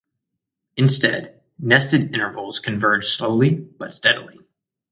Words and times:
Instead, 0.77 1.39
nested 1.59 2.11
intervals 2.11 2.57
converge 2.59 3.05
slowly 3.05 3.51
but 3.51 3.93
steadily. 3.93 4.39